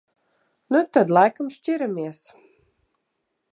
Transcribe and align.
Nu 0.75 0.79
tad 0.97 1.13
laikam 1.17 1.53
šķiramies. 1.57 2.25